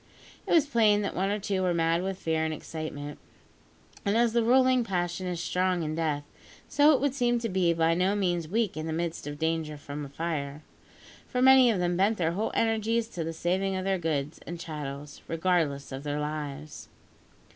[0.47, 3.19] It was plain that one or two were mad with fear and excitement;
[4.03, 6.23] and as the ruling passion is strong in death,
[6.67, 9.77] so it would seem to be by no means weak in the midst of danger
[9.77, 10.63] from fire;
[11.27, 14.59] for many of them bent their whole energies to the saving of their goods and
[14.59, 16.89] chattels regardless of their lives.